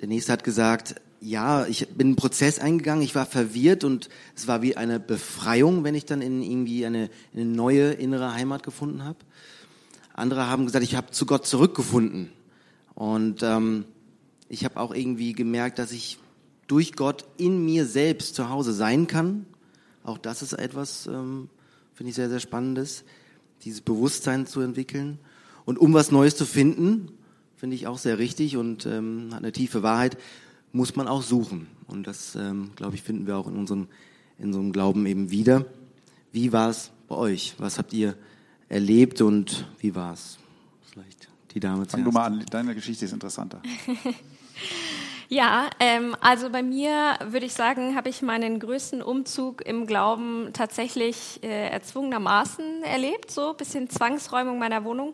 [0.00, 4.46] Der nächste hat gesagt, ja, ich bin einen Prozess eingegangen, ich war verwirrt und es
[4.46, 9.02] war wie eine Befreiung, wenn ich dann in irgendwie eine, eine neue innere Heimat gefunden
[9.04, 9.18] habe.
[10.12, 12.30] Andere haben gesagt, ich habe zu Gott zurückgefunden
[12.94, 13.86] und ähm,
[14.50, 16.18] ich habe auch irgendwie gemerkt, dass ich
[16.66, 19.46] durch Gott in mir selbst zu Hause sein kann.
[20.02, 21.48] Auch das ist etwas, ähm,
[21.94, 23.04] finde ich sehr, sehr spannendes,
[23.64, 25.18] dieses Bewusstsein zu entwickeln.
[25.64, 27.08] Und um was Neues zu finden,
[27.56, 30.18] finde ich auch sehr richtig und ähm, hat eine tiefe Wahrheit,
[30.72, 31.68] muss man auch suchen.
[31.86, 33.88] Und das, ähm, glaube ich, finden wir auch in unserem,
[34.38, 35.66] in unserem Glauben eben wieder.
[36.32, 37.54] Wie war es bei euch?
[37.58, 38.16] Was habt ihr
[38.68, 40.38] erlebt und wie war es?
[40.90, 41.92] Vielleicht die Dame zuerst.
[41.92, 43.62] Fang du mal an, deine Geschichte ist interessanter.
[45.34, 50.50] Ja, ähm, also bei mir würde ich sagen, habe ich meinen größten Umzug im Glauben
[50.52, 55.12] tatsächlich äh, erzwungenermaßen erlebt, so ein bisschen Zwangsräumung meiner Wohnung.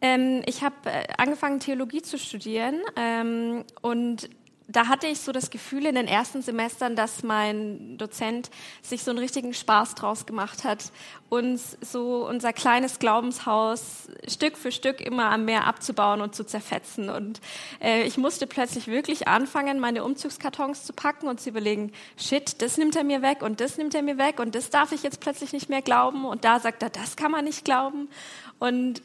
[0.00, 4.30] Ähm, ich habe äh, angefangen, Theologie zu studieren ähm, und
[4.70, 8.50] da hatte ich so das Gefühl in den ersten Semestern, dass mein Dozent
[8.82, 10.92] sich so einen richtigen Spaß draus gemacht hat,
[11.30, 17.08] uns so unser kleines Glaubenshaus Stück für Stück immer am Meer abzubauen und zu zerfetzen.
[17.08, 17.40] Und
[17.80, 22.76] äh, ich musste plötzlich wirklich anfangen, meine Umzugskartons zu packen und zu überlegen, shit, das
[22.76, 25.20] nimmt er mir weg und das nimmt er mir weg und das darf ich jetzt
[25.20, 26.26] plötzlich nicht mehr glauben.
[26.26, 28.10] Und da sagt er, das kann man nicht glauben.
[28.58, 29.00] Und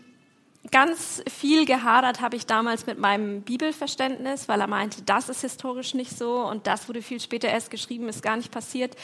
[0.71, 5.93] ganz viel gehadert habe ich damals mit meinem Bibelverständnis, weil er meinte, das ist historisch
[5.93, 8.95] nicht so und das wurde viel später erst geschrieben, ist gar nicht passiert.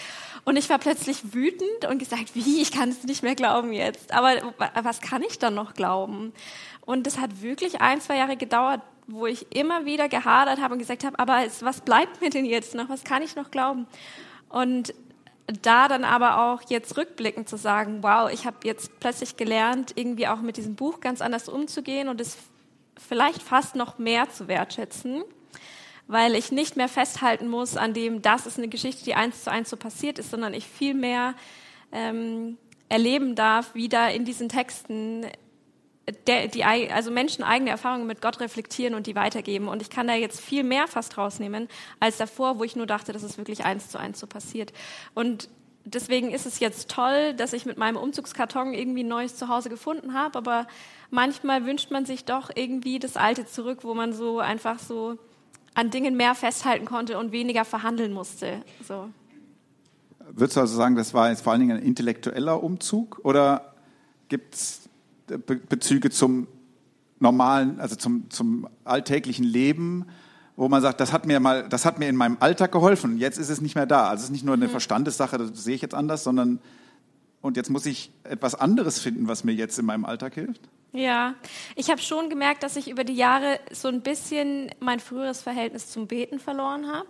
[0.46, 4.14] Und ich war plötzlich wütend und gesagt, wie, ich kann es nicht mehr glauben jetzt.
[4.14, 6.34] Aber was kann ich dann noch glauben?
[6.86, 10.80] Und das hat wirklich ein, zwei Jahre gedauert, wo ich immer wieder gehadert habe und
[10.80, 12.90] gesagt habe, aber was bleibt mir denn jetzt noch?
[12.90, 13.86] Was kann ich noch glauben?
[14.50, 14.94] Und
[15.62, 20.28] da dann aber auch jetzt rückblickend zu sagen, wow, ich habe jetzt plötzlich gelernt, irgendwie
[20.28, 22.38] auch mit diesem Buch ganz anders umzugehen und es
[22.98, 25.24] vielleicht fast noch mehr zu wertschätzen,
[26.08, 29.52] weil ich nicht mehr festhalten muss an dem, das ist eine Geschichte, die eins zu
[29.52, 31.34] eins so passiert ist, sondern ich viel mehr
[31.92, 32.58] ähm,
[32.90, 35.26] erleben darf, wie da in diesen Texten
[36.28, 39.68] der, die, also Menschen eigene Erfahrungen mit Gott reflektieren und die weitergeben.
[39.68, 41.68] Und ich kann da jetzt viel mehr fast rausnehmen
[42.00, 44.74] als davor, wo ich nur dachte, dass es wirklich eins zu eins so passiert.
[45.14, 45.50] Und
[45.86, 50.14] deswegen ist es jetzt toll, dass ich mit meinem Umzugskarton irgendwie ein neues Zuhause gefunden
[50.14, 50.38] habe.
[50.38, 50.68] Aber
[51.10, 55.18] manchmal wünscht man sich doch irgendwie das Alte zurück, wo man so einfach so
[55.74, 58.62] an Dingen mehr festhalten konnte und weniger verhandeln musste.
[58.88, 59.10] So.
[60.32, 63.74] Würdest du also sagen, das war jetzt vor allen Dingen ein intellektueller Umzug oder
[64.28, 64.89] gibt es
[65.38, 66.48] Be Bezüge zum
[67.20, 70.06] normalen, also zum, zum alltäglichen Leben,
[70.56, 73.18] wo man sagt, das hat mir mal, das hat mir in meinem Alltag geholfen.
[73.18, 74.10] Jetzt ist es nicht mehr da.
[74.10, 74.72] Also es ist nicht nur eine mhm.
[74.72, 76.60] Verstandessache, das sehe ich jetzt anders, sondern
[77.42, 80.62] und jetzt muss ich etwas anderes finden, was mir jetzt in meinem Alltag hilft.
[80.92, 81.36] Ja,
[81.76, 85.90] ich habe schon gemerkt, dass ich über die Jahre so ein bisschen mein früheres Verhältnis
[85.92, 87.08] zum Beten verloren habe.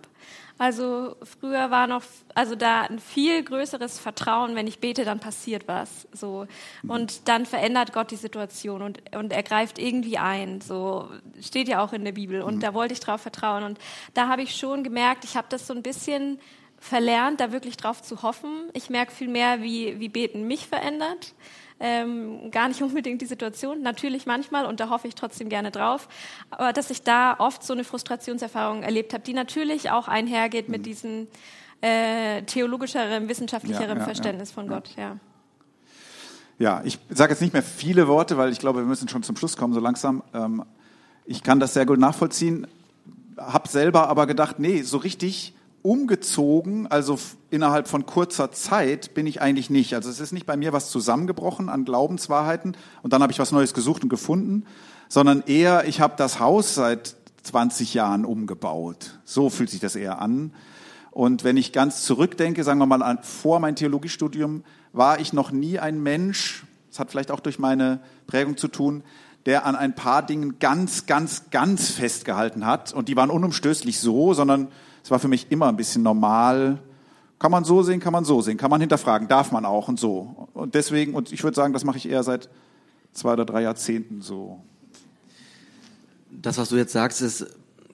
[0.60, 2.02] Also früher war noch,
[2.34, 6.06] also da ein viel größeres Vertrauen, wenn ich bete, dann passiert was.
[6.12, 6.46] So
[6.82, 6.90] mhm.
[6.90, 10.60] und dann verändert Gott die Situation und und er greift irgendwie ein.
[10.60, 11.08] So
[11.40, 12.60] steht ja auch in der Bibel und mhm.
[12.60, 13.78] da wollte ich drauf vertrauen und
[14.12, 16.38] da habe ich schon gemerkt, ich habe das so ein bisschen
[16.78, 18.68] verlernt, da wirklich drauf zu hoffen.
[18.74, 21.32] Ich merke viel mehr, wie wie Beten mich verändert
[21.80, 26.08] ähm, gar nicht unbedingt die Situation, natürlich manchmal und da hoffe ich trotzdem gerne drauf,
[26.50, 30.80] aber dass ich da oft so eine Frustrationserfahrung erlebt habe, die natürlich auch einhergeht mit
[30.80, 30.84] mhm.
[30.84, 31.28] diesem
[31.80, 35.16] äh, theologischeren, wissenschaftlicheren ja, ja, Verständnis ja, von Gott, ja.
[36.58, 39.34] Ja, ich sage jetzt nicht mehr viele Worte, weil ich glaube, wir müssen schon zum
[39.34, 40.22] Schluss kommen, so langsam.
[40.34, 40.62] Ähm,
[41.24, 42.66] ich kann das sehr gut nachvollziehen,
[43.38, 47.18] habe selber aber gedacht, nee, so richtig umgezogen, also
[47.50, 49.94] innerhalb von kurzer Zeit bin ich eigentlich nicht.
[49.94, 53.52] Also es ist nicht bei mir was zusammengebrochen an Glaubenswahrheiten und dann habe ich was
[53.52, 54.64] Neues gesucht und gefunden,
[55.08, 59.18] sondern eher, ich habe das Haus seit 20 Jahren umgebaut.
[59.24, 60.52] So fühlt sich das eher an.
[61.10, 64.62] Und wenn ich ganz zurückdenke, sagen wir mal an, vor mein Theologiestudium,
[64.92, 69.02] war ich noch nie ein Mensch, das hat vielleicht auch durch meine Prägung zu tun,
[69.46, 72.92] der an ein paar Dingen ganz, ganz, ganz festgehalten hat.
[72.92, 74.68] Und die waren unumstößlich so, sondern
[75.02, 76.78] es war für mich immer ein bisschen normal.
[77.38, 79.98] Kann man so sehen, kann man so sehen, kann man hinterfragen, darf man auch und
[79.98, 80.48] so.
[80.52, 82.50] Und deswegen, und ich würde sagen, das mache ich eher seit
[83.12, 84.60] zwei oder drei Jahrzehnten so.
[86.30, 87.46] Das, was du jetzt sagst, ist,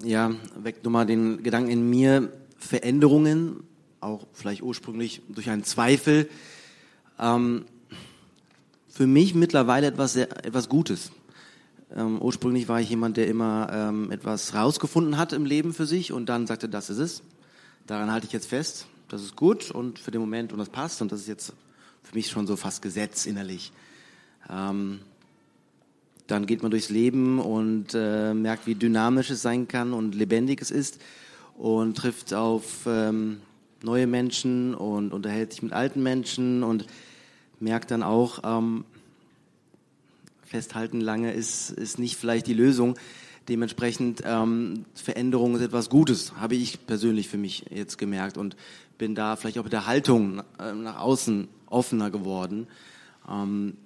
[0.02, 3.62] ja, weckt nochmal den Gedanken in mir, Veränderungen,
[4.00, 6.28] auch vielleicht ursprünglich durch einen Zweifel,
[7.18, 7.64] ähm,
[8.88, 11.12] für mich mittlerweile etwas, sehr, etwas Gutes.
[11.94, 16.12] Ähm, ursprünglich war ich jemand, der immer ähm, etwas rausgefunden hat im Leben für sich
[16.12, 17.22] und dann sagte, das ist es.
[17.86, 18.86] Daran halte ich jetzt fest.
[19.08, 21.52] Das ist gut und für den Moment und das passt und das ist jetzt
[22.02, 23.72] für mich schon so fast Gesetz innerlich.
[24.50, 25.00] Ähm,
[26.26, 30.60] dann geht man durchs Leben und äh, merkt, wie dynamisch es sein kann und lebendig
[30.60, 31.00] es ist
[31.56, 33.40] und trifft auf ähm,
[33.82, 36.86] neue Menschen und unterhält sich mit alten Menschen und
[37.60, 38.84] merkt dann auch, ähm,
[40.56, 42.96] festhalten lange ist, ist nicht vielleicht die Lösung.
[43.46, 48.56] Dementsprechend ähm, Veränderung ist etwas Gutes, habe ich persönlich für mich jetzt gemerkt und
[48.96, 52.68] bin da vielleicht auch mit der Haltung äh, nach außen offener geworden.
[53.30, 53.76] Ähm,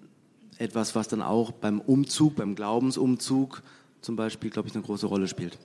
[0.59, 3.63] etwas, was dann auch beim Umzug, beim Glaubensumzug
[4.01, 5.59] zum Beispiel, glaube ich, eine große Rolle spielt.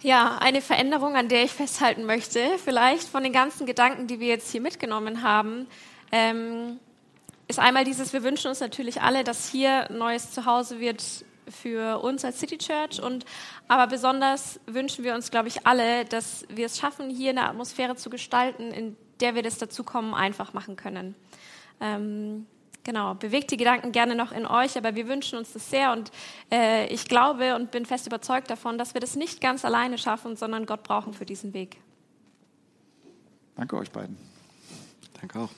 [0.00, 4.28] Ja, eine Veränderung, an der ich festhalten möchte, vielleicht von den ganzen Gedanken, die wir
[4.28, 5.66] jetzt hier mitgenommen haben,
[6.12, 6.78] ähm,
[7.52, 11.02] ist einmal dieses, wir wünschen uns natürlich alle, dass hier neues Zuhause wird
[11.46, 13.26] für uns als City Church und
[13.68, 17.94] aber besonders wünschen wir uns, glaube ich, alle, dass wir es schaffen, hier eine Atmosphäre
[17.94, 21.14] zu gestalten, in der wir das Dazukommen einfach machen können.
[21.80, 22.46] Ähm,
[22.84, 26.10] Genau, bewegt die Gedanken gerne noch in euch, aber wir wünschen uns das sehr und
[26.50, 30.34] äh, ich glaube und bin fest überzeugt davon, dass wir das nicht ganz alleine schaffen,
[30.34, 31.76] sondern Gott brauchen für diesen Weg.
[33.54, 34.16] Danke euch beiden.
[35.20, 35.50] Danke auch.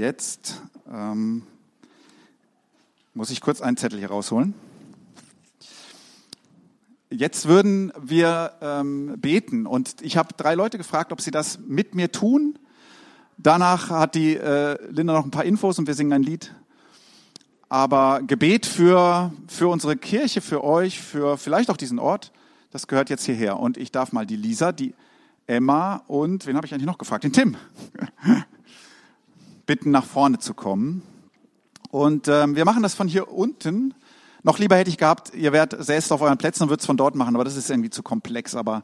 [0.00, 1.42] Jetzt ähm,
[3.12, 4.54] muss ich kurz einen Zettel hier rausholen.
[7.10, 11.94] Jetzt würden wir ähm, beten und ich habe drei Leute gefragt, ob sie das mit
[11.94, 12.58] mir tun.
[13.36, 16.54] Danach hat die äh, Linda noch ein paar Infos und wir singen ein Lied.
[17.68, 22.32] Aber Gebet für, für unsere Kirche, für euch, für vielleicht auch diesen Ort,
[22.70, 23.60] das gehört jetzt hierher.
[23.60, 24.94] Und ich darf mal die Lisa, die
[25.46, 27.24] Emma und wen habe ich eigentlich noch gefragt?
[27.24, 27.56] Den Tim.
[29.70, 31.00] bitten, nach vorne zu kommen.
[31.92, 33.94] Und ähm, wir machen das von hier unten.
[34.42, 36.96] Noch lieber hätte ich gehabt, ihr wärt selbst auf euren Plätzen und würdet es von
[36.96, 38.56] dort machen, aber das ist irgendwie zu komplex.
[38.56, 38.82] Aber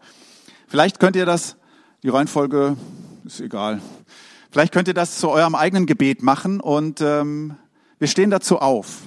[0.69, 1.57] vielleicht könnt ihr das,
[2.05, 2.77] die Reihenfolge
[3.25, 3.83] ist egal.
[4.53, 7.57] Vielleicht könnt ihr das zu eurem eigenen Gebet machen und ähm,
[7.99, 9.01] wir stehen dazu auf.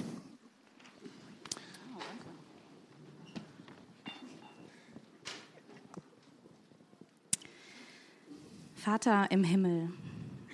[8.74, 9.88] Vater im Himmel,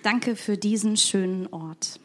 [0.06, 1.98] Danke für diesen schönen Ort.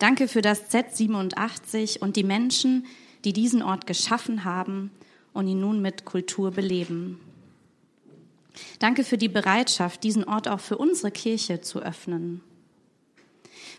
[0.00, 2.84] Danke für das Z87 und die Menschen,
[3.24, 4.90] die diesen Ort geschaffen haben
[5.32, 7.20] und ihn nun mit Kultur beleben.
[8.80, 12.40] Danke für die Bereitschaft, diesen Ort auch für unsere Kirche zu öffnen.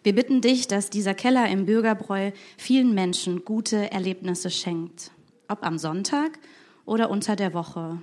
[0.03, 5.11] Wir bitten dich, dass dieser Keller im Bürgerbräu vielen Menschen gute Erlebnisse schenkt,
[5.49, 6.39] ob am Sonntag
[6.85, 8.01] oder unter der Woche,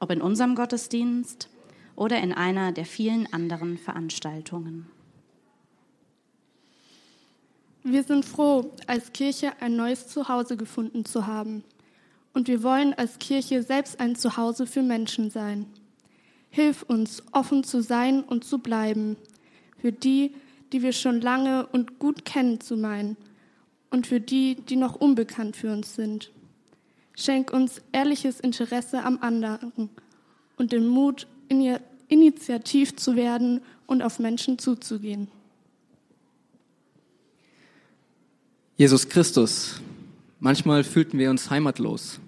[0.00, 1.50] ob in unserem Gottesdienst
[1.96, 4.86] oder in einer der vielen anderen Veranstaltungen.
[7.84, 11.64] Wir sind froh, als Kirche ein neues Zuhause gefunden zu haben.
[12.32, 15.66] Und wir wollen als Kirche selbst ein Zuhause für Menschen sein.
[16.50, 19.16] Hilf uns, offen zu sein und zu bleiben,
[19.78, 20.34] für die,
[20.72, 23.16] die wir schon lange und gut kennen zu meinen
[23.90, 26.30] und für die, die noch unbekannt für uns sind.
[27.14, 29.90] Schenk uns ehrliches Interesse am anderen
[30.56, 31.26] und den Mut,
[32.08, 35.28] initiativ zu werden und auf Menschen zuzugehen.
[38.76, 39.80] Jesus Christus,
[40.40, 42.20] manchmal fühlten wir uns heimatlos,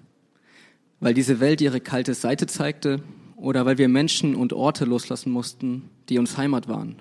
[1.00, 3.02] weil diese Welt ihre kalte Seite zeigte
[3.36, 6.96] oder weil wir Menschen und Orte loslassen mussten, die uns Heimat waren.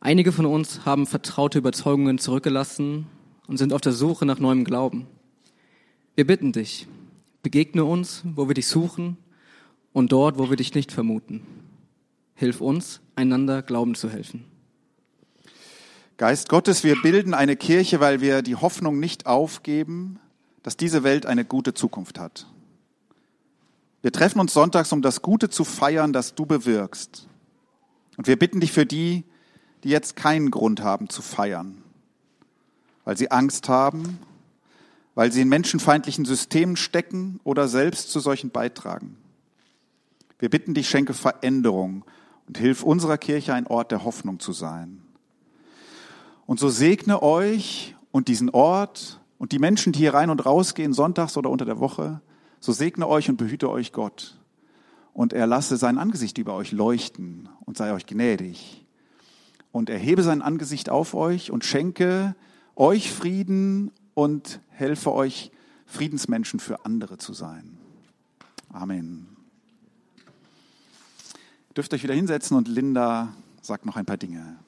[0.00, 3.06] Einige von uns haben vertraute Überzeugungen zurückgelassen
[3.46, 5.06] und sind auf der Suche nach neuem Glauben.
[6.14, 6.86] Wir bitten dich,
[7.42, 9.16] begegne uns, wo wir dich suchen
[9.98, 11.42] und dort, wo wir dich nicht vermuten.
[12.36, 14.44] Hilf uns, einander Glauben zu helfen.
[16.18, 20.20] Geist Gottes, wir bilden eine Kirche, weil wir die Hoffnung nicht aufgeben,
[20.62, 22.46] dass diese Welt eine gute Zukunft hat.
[24.00, 27.26] Wir treffen uns sonntags, um das Gute zu feiern, das du bewirkst.
[28.16, 29.24] Und wir bitten dich für die,
[29.82, 31.82] die jetzt keinen Grund haben zu feiern.
[33.04, 34.20] weil sie Angst haben,
[35.16, 39.16] weil sie in menschenfeindlichen Systemen stecken oder selbst zu solchen beitragen.
[40.38, 42.04] Wir bitten dich, schenke Veränderung
[42.46, 45.02] und hilf unserer Kirche ein Ort der Hoffnung zu sein.
[46.46, 50.74] Und so segne euch und diesen Ort und die Menschen, die hier rein und raus
[50.74, 52.20] gehen, sonntags oder unter der Woche,
[52.60, 54.38] so segne euch und behüte euch Gott.
[55.12, 58.86] Und er lasse sein Angesicht über euch leuchten und sei euch gnädig.
[59.72, 62.34] Und erhebe sein Angesicht auf euch und schenke
[62.76, 65.50] euch Frieden und helfe euch,
[65.86, 67.78] Friedensmenschen für andere zu sein.
[68.72, 69.37] Amen.
[71.78, 74.58] Dürft euch wieder hinsetzen und Linda sagt noch ein paar Dinge.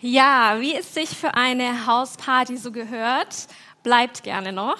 [0.00, 3.48] Ja, wie es sich für eine Hausparty so gehört,
[3.82, 4.78] bleibt gerne noch.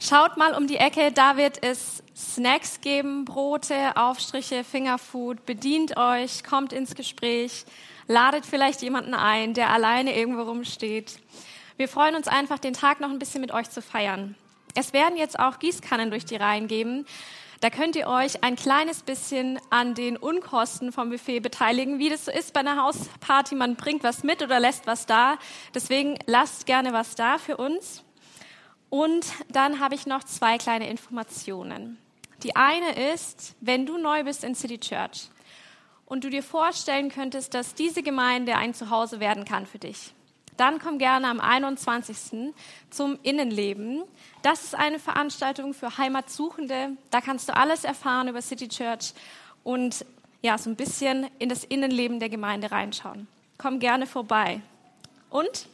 [0.00, 5.46] Schaut mal um die Ecke, da wird es Snacks geben, Brote, Aufstriche, Fingerfood.
[5.46, 7.64] Bedient euch, kommt ins Gespräch,
[8.08, 11.20] ladet vielleicht jemanden ein, der alleine irgendwo rumsteht.
[11.80, 14.34] Wir freuen uns einfach, den Tag noch ein bisschen mit euch zu feiern.
[14.74, 17.06] Es werden jetzt auch Gießkannen durch die Reihen geben.
[17.62, 22.26] Da könnt ihr euch ein kleines bisschen an den Unkosten vom Buffet beteiligen, wie das
[22.26, 23.54] so ist bei einer Hausparty.
[23.54, 25.38] Man bringt was mit oder lässt was da.
[25.74, 28.04] Deswegen lasst gerne was da für uns.
[28.90, 31.96] Und dann habe ich noch zwei kleine Informationen.
[32.42, 35.30] Die eine ist, wenn du neu bist in City Church
[36.04, 40.12] und du dir vorstellen könntest, dass diese Gemeinde ein Zuhause werden kann für dich,
[40.60, 42.52] dann komm gerne am 21.
[42.90, 44.02] zum Innenleben.
[44.42, 46.90] Das ist eine Veranstaltung für Heimatsuchende.
[47.10, 49.14] Da kannst du alles erfahren über City Church
[49.64, 50.04] und
[50.42, 53.26] ja, so ein bisschen in das Innenleben der Gemeinde reinschauen.
[53.56, 54.60] Komm gerne vorbei.
[55.30, 55.66] Und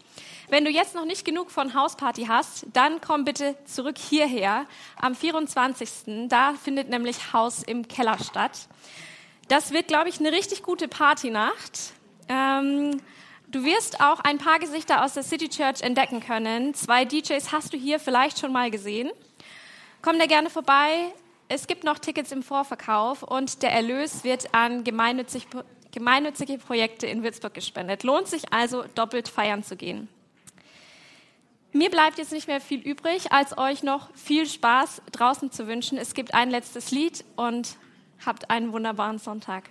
[0.49, 4.67] wenn du jetzt noch nicht genug von Hausparty hast, dann komm bitte zurück hierher
[5.01, 6.29] am 24.
[6.29, 8.69] Da findet nämlich Haus im Keller statt.
[9.49, 11.93] Das wird, glaube ich, eine richtig gute Partynacht.
[12.29, 13.01] Ähm,
[13.49, 16.75] Du wirst auch ein paar Gesichter aus der City Church entdecken können.
[16.75, 19.11] Zwei DJs hast du hier vielleicht schon mal gesehen.
[20.03, 21.13] Komm da gerne vorbei.
[21.49, 25.47] Es gibt noch Tickets im Vorverkauf und der Erlös wird an gemeinnützig,
[25.93, 28.03] gemeinnützige Projekte in Würzburg gespendet.
[28.03, 30.09] Lohnt sich also, doppelt feiern zu gehen.
[31.73, 35.99] Mir bleibt jetzt nicht mehr viel übrig, als euch noch viel Spaß draußen zu wünschen.
[35.99, 37.77] Es gibt ein letztes Lied und
[38.25, 39.71] habt einen wunderbaren Sonntag.